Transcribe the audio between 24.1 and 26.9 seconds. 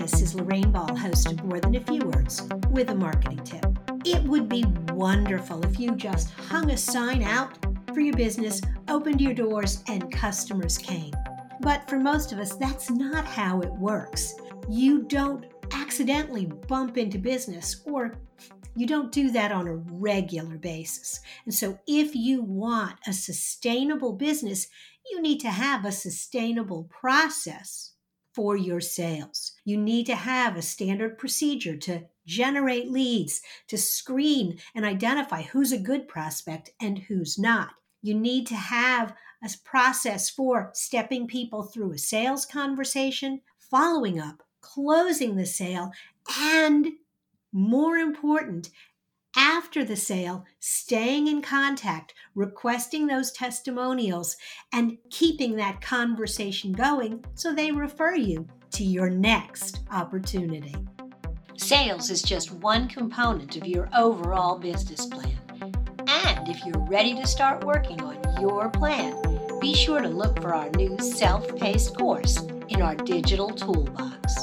business, you need to have a sustainable